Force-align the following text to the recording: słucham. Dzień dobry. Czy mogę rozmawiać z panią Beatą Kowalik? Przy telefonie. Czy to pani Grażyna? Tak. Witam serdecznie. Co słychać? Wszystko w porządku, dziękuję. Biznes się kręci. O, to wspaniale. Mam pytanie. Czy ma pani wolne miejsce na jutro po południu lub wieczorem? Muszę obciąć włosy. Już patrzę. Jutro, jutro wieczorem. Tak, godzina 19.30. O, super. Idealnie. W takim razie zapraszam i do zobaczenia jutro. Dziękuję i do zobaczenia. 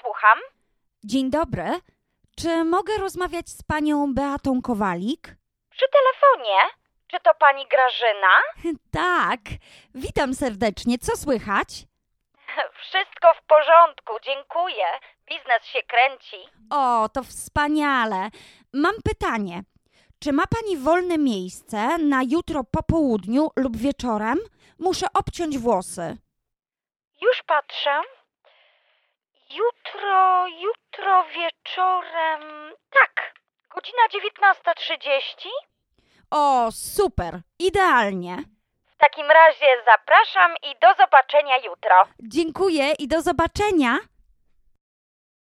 słucham. 0.00 0.38
Dzień 1.04 1.30
dobry. 1.30 1.80
Czy 2.36 2.64
mogę 2.64 2.96
rozmawiać 2.98 3.48
z 3.48 3.62
panią 3.62 4.14
Beatą 4.14 4.62
Kowalik? 4.62 5.36
Przy 5.70 5.84
telefonie. 5.92 6.58
Czy 7.06 7.16
to 7.20 7.34
pani 7.34 7.66
Grażyna? 7.68 8.34
Tak. 8.92 9.38
Witam 9.94 10.34
serdecznie. 10.34 10.98
Co 10.98 11.16
słychać? 11.16 11.68
Wszystko 12.80 13.34
w 13.34 13.46
porządku, 13.46 14.12
dziękuję. 14.24 14.84
Biznes 15.28 15.64
się 15.64 15.78
kręci. 15.82 16.36
O, 16.70 17.08
to 17.08 17.22
wspaniale. 17.22 18.30
Mam 18.72 18.94
pytanie. 19.04 19.62
Czy 20.18 20.32
ma 20.32 20.44
pani 20.46 20.76
wolne 20.76 21.18
miejsce 21.18 21.98
na 21.98 22.22
jutro 22.30 22.64
po 22.64 22.82
południu 22.82 23.50
lub 23.56 23.76
wieczorem? 23.76 24.38
Muszę 24.78 25.06
obciąć 25.14 25.58
włosy. 25.58 26.16
Już 27.20 27.42
patrzę. 27.46 28.00
Jutro, 29.54 30.46
jutro 30.46 31.24
wieczorem. 31.24 32.40
Tak, 32.90 33.34
godzina 33.74 34.02
19.30. 34.12 35.48
O, 36.30 36.68
super. 36.72 37.40
Idealnie. 37.58 38.36
W 38.86 38.96
takim 38.98 39.26
razie 39.30 39.66
zapraszam 39.86 40.54
i 40.62 40.74
do 40.80 40.88
zobaczenia 41.04 41.56
jutro. 41.56 42.04
Dziękuję 42.22 42.92
i 42.98 43.08
do 43.08 43.22
zobaczenia. 43.22 43.98